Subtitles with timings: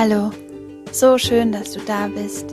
[0.00, 0.30] Hallo,
[0.92, 2.46] so schön, dass du da bist,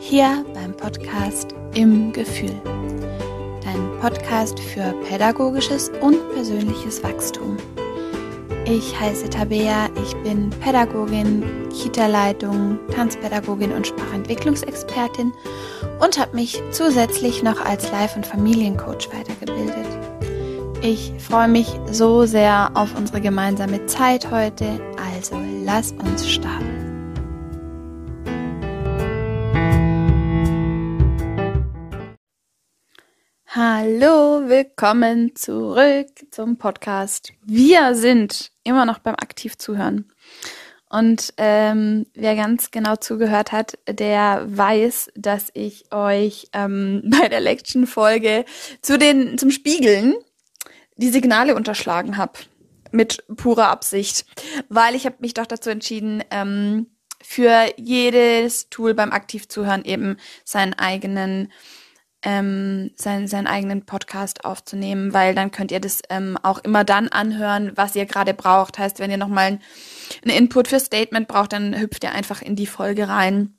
[0.00, 2.54] hier beim Podcast Im Gefühl.
[3.64, 7.56] Dein Podcast für pädagogisches und persönliches Wachstum.
[8.66, 15.32] Ich heiße Tabea, ich bin Pädagogin, Kita-Leitung, Tanzpädagogin und Sprachentwicklungsexpertin
[16.04, 19.88] und habe mich zusätzlich noch als Life- und Familiencoach weitergebildet.
[20.82, 24.78] Ich freue mich so sehr auf unsere gemeinsame Zeit heute,
[25.14, 26.79] also lass uns starten.
[33.62, 37.34] Hallo, willkommen zurück zum Podcast.
[37.44, 40.10] Wir sind immer noch beim aktiv zuhören.
[40.88, 47.42] Und ähm, wer ganz genau zugehört hat, der weiß, dass ich euch ähm, bei der
[47.42, 48.46] Lection-Folge
[48.80, 50.14] zu den zum Spiegeln
[50.96, 52.38] die Signale unterschlagen habe
[52.92, 54.24] mit purer Absicht,
[54.70, 56.86] weil ich habe mich doch dazu entschieden, ähm,
[57.22, 61.52] für jedes Tool beim aktiv zuhören eben seinen eigenen
[62.22, 67.08] ähm, seinen, seinen eigenen Podcast aufzunehmen, weil dann könnt ihr das ähm, auch immer dann
[67.08, 68.78] anhören, was ihr gerade braucht.
[68.78, 69.58] Heißt, wenn ihr nochmal
[70.24, 73.58] einen Input für Statement braucht, dann hüpft ihr einfach in die Folge rein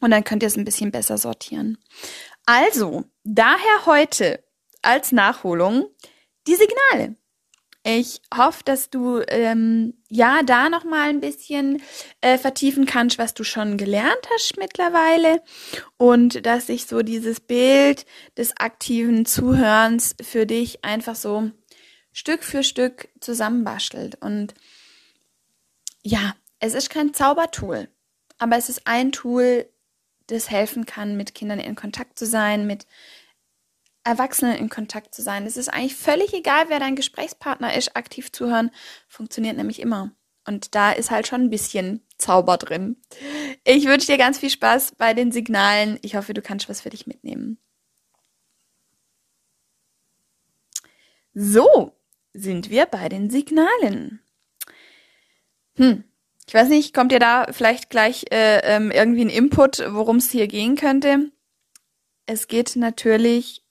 [0.00, 1.78] und dann könnt ihr es ein bisschen besser sortieren.
[2.44, 4.44] Also, daher heute
[4.82, 5.86] als Nachholung
[6.46, 7.16] die Signale.
[7.88, 11.80] Ich hoffe, dass du ähm, ja da noch mal ein bisschen
[12.20, 15.40] äh, vertiefen kannst, was du schon gelernt hast mittlerweile
[15.96, 18.04] und dass sich so dieses Bild
[18.36, 21.52] des aktiven Zuhörens für dich einfach so
[22.10, 24.16] Stück für Stück zusammenbastelt.
[24.20, 24.54] Und
[26.02, 27.88] ja, es ist kein Zaubertool,
[28.38, 29.64] aber es ist ein Tool,
[30.26, 32.84] das helfen kann, mit Kindern in Kontakt zu sein, mit
[34.06, 35.46] Erwachsenen in Kontakt zu sein.
[35.46, 37.96] Es ist eigentlich völlig egal, wer dein Gesprächspartner ist.
[37.96, 38.70] Aktiv zuhören
[39.08, 40.12] funktioniert nämlich immer.
[40.46, 43.02] Und da ist halt schon ein bisschen Zauber drin.
[43.64, 45.98] Ich wünsche dir ganz viel Spaß bei den Signalen.
[46.02, 47.58] Ich hoffe, du kannst was für dich mitnehmen.
[51.34, 51.92] So
[52.32, 54.20] sind wir bei den Signalen.
[55.74, 56.04] Hm,
[56.46, 60.30] ich weiß nicht, kommt dir da vielleicht gleich äh, ähm, irgendwie ein Input, worum es
[60.30, 61.32] hier gehen könnte?
[62.24, 63.65] Es geht natürlich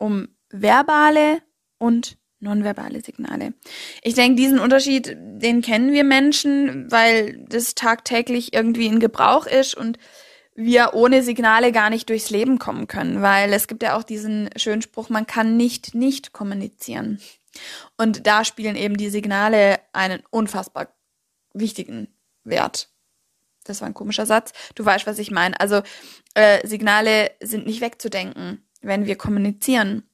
[0.00, 1.42] um verbale
[1.78, 3.52] und nonverbale Signale.
[4.02, 9.74] Ich denke, diesen Unterschied, den kennen wir Menschen, weil das tagtäglich irgendwie in Gebrauch ist
[9.74, 9.98] und
[10.54, 14.50] wir ohne Signale gar nicht durchs Leben kommen können, weil es gibt ja auch diesen
[14.56, 17.20] schönen Spruch, man kann nicht nicht kommunizieren.
[17.96, 20.94] Und da spielen eben die Signale einen unfassbar
[21.52, 22.08] wichtigen
[22.44, 22.88] Wert.
[23.64, 24.52] Das war ein komischer Satz.
[24.74, 25.58] Du weißt, was ich meine.
[25.60, 25.82] Also
[26.34, 30.04] äh, Signale sind nicht wegzudenken wenn wir kommunizieren.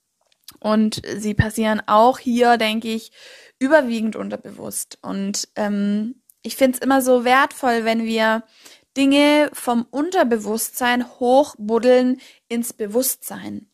[0.61, 3.13] Und sie passieren auch hier, denke ich,
[3.59, 4.99] überwiegend unterbewusst.
[5.03, 8.45] Und ähm, ich finde es immer so wertvoll, wenn wir
[8.97, 13.69] Dinge vom Unterbewusstsein hochbuddeln ins Bewusstsein.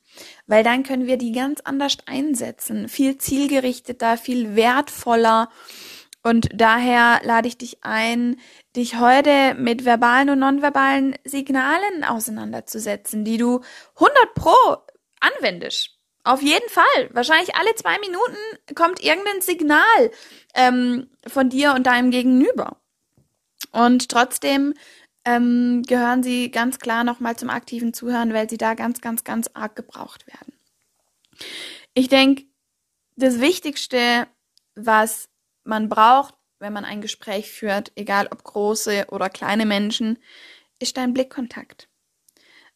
[0.46, 5.48] Weil dann können wir die ganz anders einsetzen, viel zielgerichteter, viel wertvoller.
[6.22, 8.36] Und daher lade ich dich ein,
[8.76, 13.60] dich heute mit verbalen und nonverbalen Signalen auseinanderzusetzen, die du
[13.96, 14.54] 100 pro
[15.20, 15.98] anwendest.
[16.24, 17.10] Auf jeden Fall.
[17.10, 20.10] Wahrscheinlich alle zwei Minuten kommt irgendein Signal
[20.54, 22.76] ähm, von dir und deinem Gegenüber.
[23.72, 24.74] Und trotzdem
[25.24, 29.50] ähm, gehören sie ganz klar nochmal zum aktiven Zuhören, weil sie da ganz, ganz, ganz
[29.54, 30.52] arg gebraucht werden.
[31.94, 32.44] Ich denke,
[33.16, 34.26] das Wichtigste,
[34.74, 35.28] was
[35.64, 40.18] man braucht, wenn man ein Gespräch führt, egal ob große oder kleine Menschen,
[40.78, 41.88] ist dein Blickkontakt.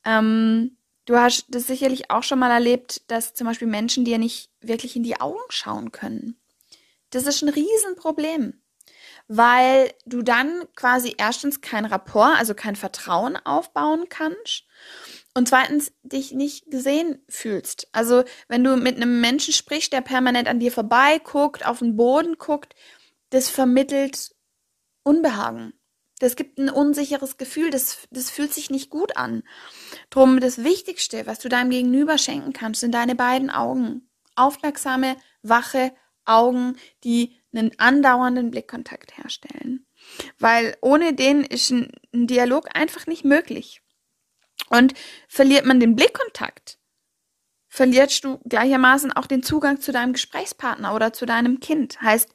[0.04, 0.76] Ähm,
[1.06, 4.96] Du hast das sicherlich auch schon mal erlebt, dass zum Beispiel Menschen dir nicht wirklich
[4.96, 6.36] in die Augen schauen können.
[7.10, 8.60] Das ist ein Riesenproblem,
[9.28, 14.64] weil du dann quasi erstens kein Rapport, also kein Vertrauen aufbauen kannst
[15.36, 17.88] und zweitens dich nicht gesehen fühlst.
[17.92, 21.94] Also wenn du mit einem Menschen sprichst, der permanent an dir vorbei guckt, auf den
[21.94, 22.74] Boden guckt,
[23.28, 24.30] das vermittelt
[25.02, 25.74] Unbehagen.
[26.20, 29.42] Das gibt ein unsicheres Gefühl, das, das fühlt sich nicht gut an.
[30.08, 34.08] Drum das Wichtigste, was du deinem Gegenüber schenken kannst, sind deine beiden Augen.
[34.36, 35.92] Aufmerksame, wache
[36.24, 39.86] Augen, die einen andauernden Blickkontakt herstellen.
[40.38, 43.82] Weil ohne den ist ein, ein Dialog einfach nicht möglich.
[44.68, 44.94] Und
[45.28, 46.78] verliert man den Blickkontakt,
[47.68, 52.00] verlierst du gleichermaßen auch den Zugang zu deinem Gesprächspartner oder zu deinem Kind.
[52.00, 52.30] Heißt,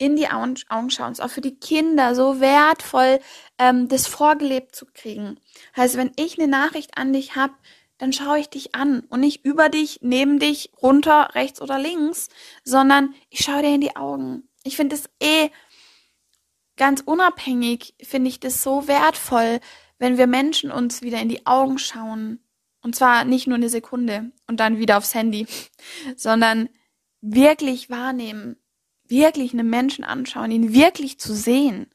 [0.00, 1.12] in die Augen, schauen.
[1.12, 3.20] Ist auch für die Kinder so wertvoll,
[3.58, 5.38] ähm, das vorgelebt zu kriegen.
[5.76, 7.52] Heißt, wenn ich eine Nachricht an dich habe,
[7.98, 12.30] dann schaue ich dich an und nicht über dich, neben dich, runter, rechts oder links,
[12.64, 14.48] sondern ich schaue dir in die Augen.
[14.64, 15.50] Ich finde es eh
[16.78, 19.60] ganz unabhängig finde ich das so wertvoll,
[20.00, 22.40] wenn wir Menschen uns wieder in die Augen schauen.
[22.82, 25.46] Und zwar nicht nur eine Sekunde und dann wieder aufs Handy,
[26.16, 26.70] sondern
[27.20, 28.56] wirklich wahrnehmen,
[29.06, 31.90] wirklich einen Menschen anschauen, ihn wirklich zu sehen.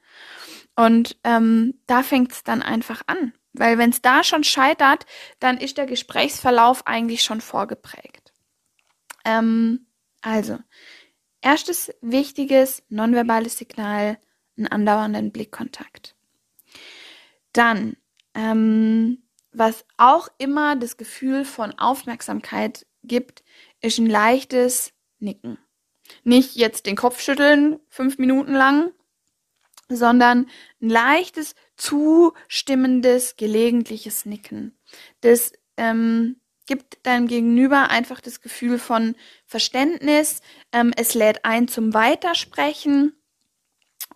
[0.75, 3.33] Und ähm, da fängt es dann einfach an.
[3.53, 5.05] Weil wenn es da schon scheitert,
[5.39, 8.33] dann ist der Gesprächsverlauf eigentlich schon vorgeprägt.
[9.23, 9.87] Ähm,
[10.21, 10.59] also,
[11.41, 14.19] erstes wichtiges nonverbales Signal,
[14.57, 16.14] einen andauernden Blickkontakt.
[17.55, 17.95] Dann,
[18.33, 19.23] ähm,
[19.53, 23.45] was auch immer das Gefühl von Aufmerksamkeit gibt,
[23.81, 25.57] ist ein leichtes Nicken.
[26.25, 28.91] Nicht jetzt den Kopf schütteln, fünf Minuten lang,
[29.87, 30.47] sondern
[30.81, 34.77] ein leichtes, zustimmendes, gelegentliches Nicken.
[35.21, 39.15] Das ähm, gibt deinem Gegenüber einfach das Gefühl von
[39.45, 40.41] Verständnis.
[40.73, 43.13] Ähm, es lädt ein zum Weitersprechen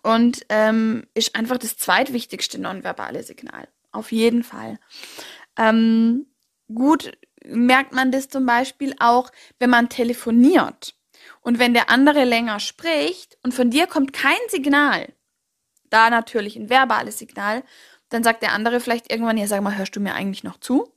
[0.02, 3.68] und ähm, ist einfach das zweitwichtigste nonverbale Signal.
[3.92, 4.78] Auf jeden Fall.
[5.56, 6.26] Ähm,
[6.72, 7.12] gut
[7.44, 10.94] merkt man das zum Beispiel auch, wenn man telefoniert.
[11.40, 15.12] Und wenn der andere länger spricht und von dir kommt kein Signal,
[15.88, 17.62] da natürlich ein verbales Signal,
[18.08, 20.92] dann sagt der andere vielleicht irgendwann, ja, sag mal, hörst du mir eigentlich noch zu?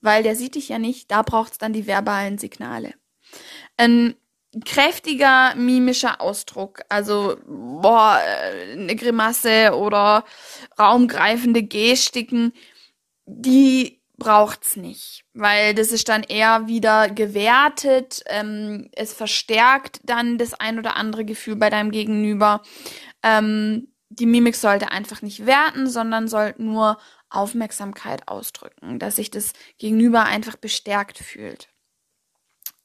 [0.00, 2.94] Weil der sieht dich ja nicht, da braucht es dann die verbalen Signale.
[3.76, 4.14] Ein
[4.64, 8.20] kräftiger mimischer Ausdruck, also boah,
[8.72, 10.24] eine Grimasse oder
[10.78, 12.52] raumgreifende Gestiken,
[13.26, 20.54] die braucht's nicht, weil das ist dann eher wieder gewertet, ähm, es verstärkt dann das
[20.54, 22.62] ein oder andere Gefühl bei deinem Gegenüber.
[23.22, 26.98] Ähm, die Mimik sollte einfach nicht werten, sondern sollte nur
[27.30, 31.68] Aufmerksamkeit ausdrücken, dass sich das Gegenüber einfach bestärkt fühlt.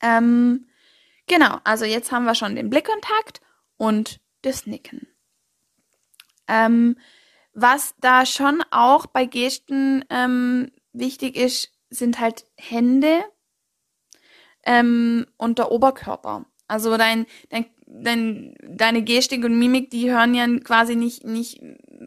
[0.02, 0.68] Ähm,
[1.34, 3.42] genau, also jetzt haben wir schon den Blickkontakt
[3.78, 5.08] und das Nicken.
[6.48, 6.98] Ähm,
[7.54, 13.24] was da schon auch bei Gesten ähm, wichtig ist, sind halt Hände
[14.64, 16.46] ähm, und der Oberkörper.
[16.68, 21.62] Also dein, dein, dein, deine Gestik und Mimik, die hören ja quasi nicht, nicht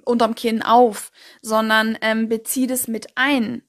[0.05, 1.11] unterm Kinn auf,
[1.43, 3.63] sondern ähm, bezieh das mit ein.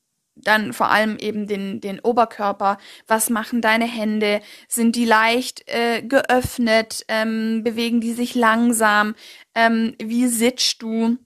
[0.43, 2.77] Dann vor allem eben den, den Oberkörper.
[3.07, 4.41] Was machen deine Hände?
[4.67, 7.03] Sind die leicht äh, geöffnet?
[7.07, 9.15] Ähm, bewegen die sich langsam?
[9.55, 11.17] Ähm, wie sitzt du?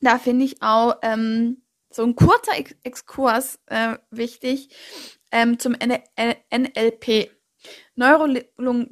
[0.00, 4.68] Da finde ich auch ähm, so ein kurzer Ex Exkurs äh, wichtig
[5.32, 7.30] ähm, zum N N NLP.
[7.96, 8.86] Neurolung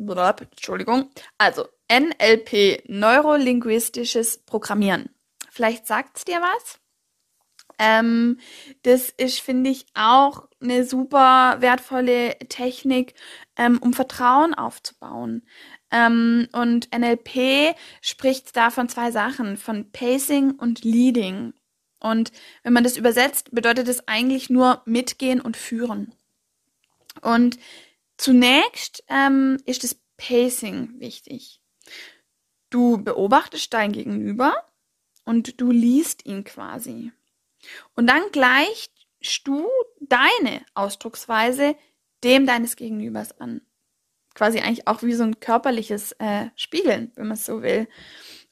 [0.50, 1.10] Entschuldigung.
[1.38, 5.10] Also NLP, neurolinguistisches Programmieren.
[5.50, 6.80] Vielleicht sagt's dir was?
[7.78, 8.38] Ähm,
[8.82, 13.14] das ist, finde ich, auch eine super wertvolle Technik,
[13.56, 15.42] ähm, um Vertrauen aufzubauen.
[15.90, 21.52] Ähm, und NLP spricht da von zwei Sachen, von Pacing und Leading.
[22.00, 22.32] Und
[22.62, 26.14] wenn man das übersetzt, bedeutet es eigentlich nur mitgehen und führen.
[27.22, 27.58] Und
[28.16, 31.60] zunächst ähm, ist das Pacing wichtig.
[32.70, 34.54] Du beobachtest dein Gegenüber
[35.24, 37.12] und du liest ihn quasi.
[37.94, 38.92] Und dann gleichst
[39.44, 39.66] du
[40.00, 41.76] deine Ausdrucksweise
[42.24, 43.60] dem deines Gegenübers an.
[44.34, 47.88] Quasi eigentlich auch wie so ein körperliches äh, Spiegeln, wenn man es so will.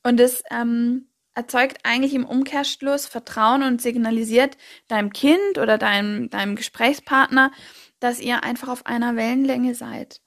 [0.02, 4.56] Und das ähm, erzeugt eigentlich im Umkehrschluss Vertrauen und signalisiert
[4.88, 7.52] deinem Kind oder deinem, deinem Gesprächspartner,
[8.00, 10.21] dass ihr einfach auf einer Wellenlänge seid.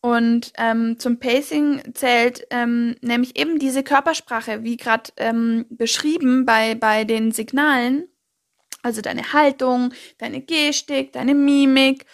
[0.00, 6.74] Und ähm, zum Pacing zählt ähm, nämlich eben diese Körpersprache, wie gerade ähm, beschrieben bei,
[6.76, 8.08] bei den Signalen.
[8.82, 12.06] Also deine Haltung, deine Gestik, deine Mimik,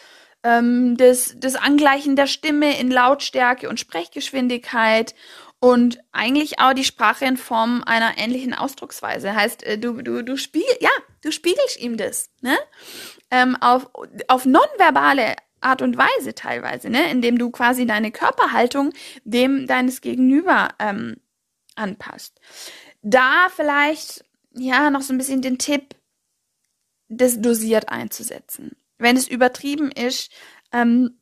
[0.43, 5.15] ähm, das, das Angleichen der Stimme in Lautstärke und Sprechgeschwindigkeit
[5.59, 9.35] und eigentlich auch die Sprache in Form einer ähnlichen Ausdrucksweise.
[9.35, 10.91] Heißt, äh, du, du, du spiegel, ja,
[11.23, 12.57] du spiegelst ihm das, ne?
[13.31, 13.89] Ähm, auf,
[14.29, 17.11] auf nonverbale Art und Weise teilweise, ne?
[17.11, 18.93] Indem du quasi deine Körperhaltung
[19.25, 21.17] dem deines Gegenüber ähm,
[21.77, 22.39] anpasst.
[23.01, 25.95] Da vielleicht, ja, noch so ein bisschen den Tipp,
[27.09, 28.77] das dosiert einzusetzen.
[28.99, 30.31] Wenn es übertrieben ist,
[30.73, 31.21] ähm,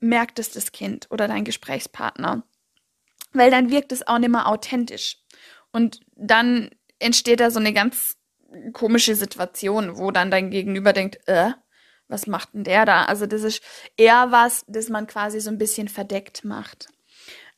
[0.00, 2.44] merkt es das Kind oder dein Gesprächspartner
[3.32, 5.18] weil dann wirkt es auch nicht mehr authentisch.
[5.72, 8.16] Und dann entsteht da so eine ganz
[8.72, 11.50] komische Situation, wo dann dein Gegenüber denkt, äh,
[12.08, 13.04] was macht denn der da?
[13.04, 13.62] Also das ist
[13.96, 16.88] eher was, das man quasi so ein bisschen verdeckt macht.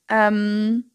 [0.08, 0.89] Ähm,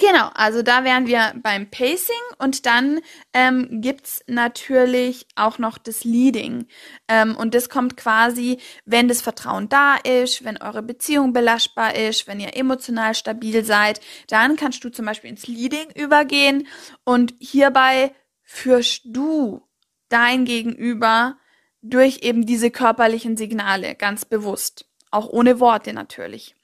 [0.00, 3.00] Genau, also da wären wir beim Pacing und dann
[3.32, 6.68] ähm, gibt's natürlich auch noch das Leading.
[7.08, 12.28] Ähm, und das kommt quasi, wenn das Vertrauen da ist, wenn eure Beziehung belastbar ist,
[12.28, 16.68] wenn ihr emotional stabil seid, dann kannst du zum Beispiel ins Leading übergehen
[17.02, 18.14] und hierbei
[18.44, 19.66] führst du
[20.10, 21.38] dein Gegenüber
[21.82, 26.54] durch eben diese körperlichen Signale ganz bewusst, auch ohne Worte natürlich.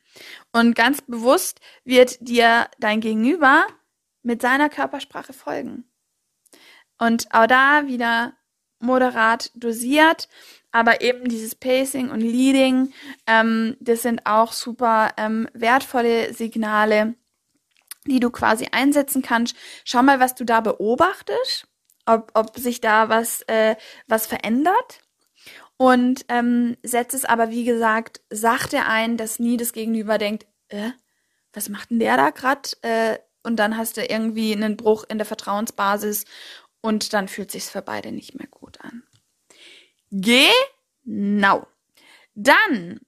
[0.53, 3.67] Und ganz bewusst wird dir dein Gegenüber
[4.23, 5.85] mit seiner Körpersprache folgen.
[6.99, 8.35] Und auch da wieder
[8.79, 10.29] moderat dosiert,
[10.73, 12.93] aber eben dieses Pacing und Leading,
[13.27, 17.15] ähm, das sind auch super ähm, wertvolle Signale,
[18.07, 19.57] die du quasi einsetzen kannst.
[19.85, 21.67] Schau mal, was du da beobachtest,
[22.07, 25.01] ob, ob sich da was, äh, was verändert.
[25.77, 30.91] Und ähm, setzt es aber, wie gesagt, sachte ein, dass nie das Gegenüber denkt, äh,
[31.53, 32.77] was macht denn der da grad?
[32.83, 36.25] Äh, und dann hast du irgendwie einen Bruch in der Vertrauensbasis
[36.81, 39.03] und dann fühlt sich's für beide nicht mehr gut an.
[40.11, 41.67] Genau.
[42.35, 43.01] Dann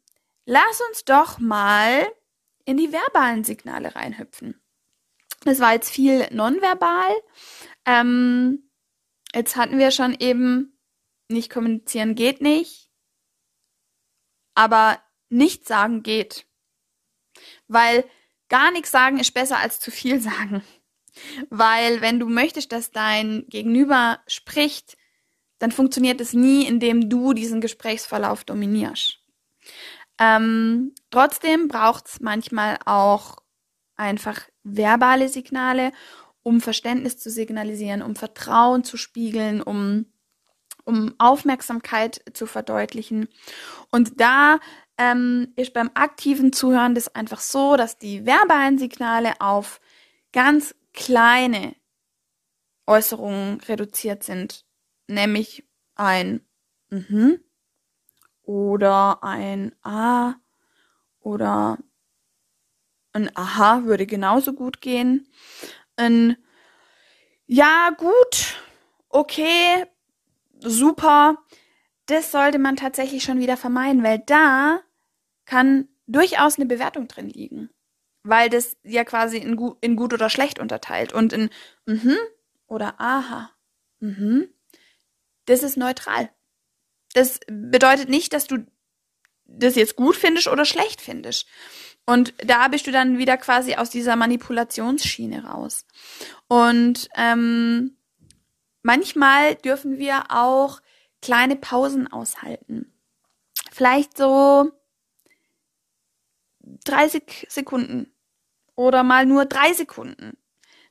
[0.44, 2.06] lass uns doch mal
[2.64, 4.60] in die verbalen Signale reinhüpfen.
[5.44, 7.14] Das war jetzt viel nonverbal.
[7.84, 8.70] Ähm,
[9.34, 10.75] jetzt hatten wir schon eben
[11.28, 12.90] nicht kommunizieren geht nicht,
[14.54, 16.46] aber nichts sagen geht.
[17.68, 18.04] Weil
[18.48, 20.62] gar nichts sagen ist besser als zu viel sagen.
[21.48, 24.96] Weil wenn du möchtest, dass dein Gegenüber spricht,
[25.58, 29.18] dann funktioniert es nie, indem du diesen Gesprächsverlauf dominierst.
[30.18, 33.38] Ähm, trotzdem braucht es manchmal auch
[33.96, 35.92] einfach verbale Signale,
[36.42, 40.06] um Verständnis zu signalisieren, um Vertrauen zu spiegeln, um
[40.86, 43.28] um Aufmerksamkeit zu verdeutlichen.
[43.90, 44.60] Und da
[44.96, 49.80] ähm, ist beim aktiven Zuhören das einfach so, dass die verbalen Signale auf
[50.32, 51.74] ganz kleine
[52.86, 54.64] Äußerungen reduziert sind,
[55.08, 56.40] nämlich ein
[56.88, 57.40] mhm
[58.42, 60.34] oder ein ah
[61.20, 61.78] oder
[63.12, 65.28] ein aha würde genauso gut gehen.
[65.96, 66.36] Ein
[67.46, 68.56] ja gut,
[69.08, 69.86] okay,
[70.60, 71.38] super.
[72.06, 74.80] Das sollte man tatsächlich schon wieder vermeiden, weil da
[75.44, 77.70] kann durchaus eine Bewertung drin liegen.
[78.22, 81.12] Weil das ja quasi in, gu in gut oder schlecht unterteilt.
[81.12, 81.50] Und in
[81.86, 82.16] mhm
[82.66, 83.50] oder aha,
[84.00, 84.48] mhm,
[85.46, 86.30] das ist neutral.
[87.14, 88.66] Das bedeutet nicht, dass du
[89.44, 91.46] das jetzt gut findest oder schlecht findest.
[92.04, 95.86] Und da bist du dann wieder quasi aus dieser Manipulationsschiene raus.
[96.48, 97.95] Und ähm,
[98.86, 100.80] Manchmal dürfen wir auch
[101.20, 102.94] kleine Pausen aushalten.
[103.72, 104.70] Vielleicht so
[106.60, 108.14] 30 Sekunden
[108.76, 110.38] oder mal nur drei Sekunden.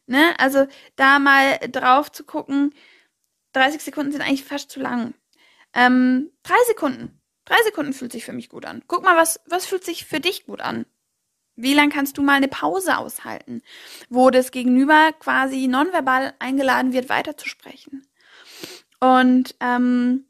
[0.08, 0.38] Ne?
[0.40, 2.74] Also da mal drauf zu gucken,
[3.54, 5.14] 30 Sekunden sind eigentlich fast zu lang.
[5.74, 7.22] Ähm, drei Sekunden.
[7.46, 8.84] Drei Sekunden fühlt sich für mich gut an.
[8.88, 10.86] Guck mal, was, was fühlt sich für dich gut an?
[11.56, 13.62] Wie lang kannst du mal eine Pause aushalten,
[14.10, 18.06] wo das Gegenüber quasi nonverbal eingeladen wird, weiterzusprechen?
[19.00, 20.26] Und ähm,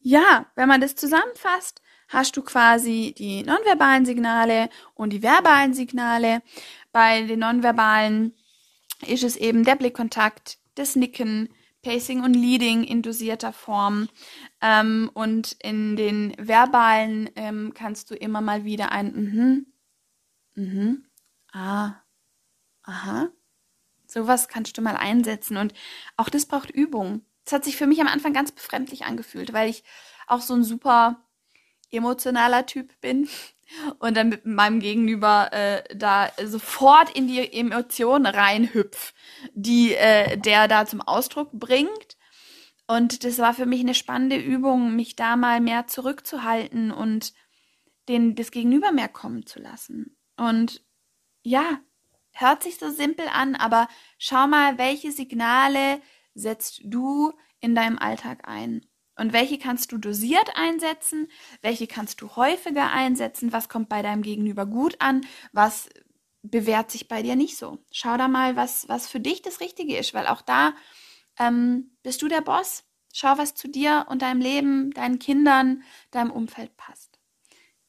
[0.00, 6.42] ja, wenn man das zusammenfasst, hast du quasi die nonverbalen Signale und die verbalen Signale.
[6.92, 8.34] Bei den nonverbalen
[9.06, 11.48] ist es eben der Blickkontakt, das Nicken,
[11.82, 14.08] Pacing und Leading in dosierter Form.
[14.60, 19.66] Ähm, und in den verbalen ähm, kannst du immer mal wieder ein mhm,
[20.56, 21.06] Mhm.
[21.52, 22.02] Ah.
[22.82, 23.30] Aha.
[24.06, 25.56] Sowas kannst du mal einsetzen.
[25.56, 25.74] Und
[26.16, 27.24] auch das braucht Übung.
[27.44, 29.84] Das hat sich für mich am Anfang ganz befremdlich angefühlt, weil ich
[30.26, 31.22] auch so ein super
[31.90, 33.28] emotionaler Typ bin
[33.98, 39.14] und dann mit meinem Gegenüber äh, da sofort in die Emotionen reinhüpf,
[39.54, 42.16] die äh, der da zum Ausdruck bringt.
[42.88, 47.32] Und das war für mich eine spannende Übung, mich da mal mehr zurückzuhalten und
[48.08, 50.15] den, das Gegenüber mehr kommen zu lassen.
[50.36, 50.84] Und
[51.42, 51.80] ja,
[52.32, 53.88] hört sich so simpel an, aber
[54.18, 56.00] schau mal, welche Signale
[56.34, 58.84] setzt du in deinem Alltag ein?
[59.18, 61.28] Und welche kannst du dosiert einsetzen?
[61.62, 63.52] Welche kannst du häufiger einsetzen?
[63.52, 65.24] Was kommt bei deinem Gegenüber gut an?
[65.52, 65.88] Was
[66.42, 67.78] bewährt sich bei dir nicht so?
[67.90, 70.74] Schau da mal, was, was für dich das Richtige ist, weil auch da
[71.38, 72.84] ähm, bist du der Boss.
[73.12, 77.18] Schau, was zu dir und deinem Leben, deinen Kindern, deinem Umfeld passt.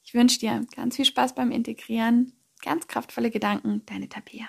[0.04, 4.48] Ich wünsche dir ganz viel Spaß beim Integrieren Ganz kraftvolle Gedanken, deine Tabea.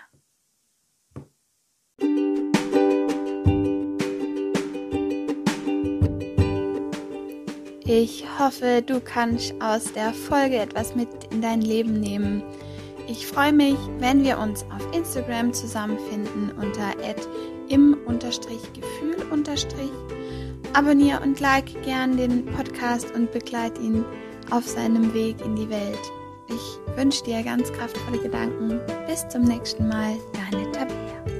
[7.90, 12.42] Ich hoffe, du kannst aus der Folge etwas mit in dein Leben nehmen.
[13.08, 16.92] Ich freue mich, wenn wir uns auf Instagram zusammenfinden unter
[17.70, 19.16] im-gefühl.
[20.74, 24.04] Abonnier und like gern den Podcast und begleite ihn
[24.50, 26.12] auf seinem Weg in die Welt.
[26.48, 28.80] Ich wünsche dir ganz kraftvolle Gedanken.
[29.06, 31.37] Bis zum nächsten Mal, deine Tabea.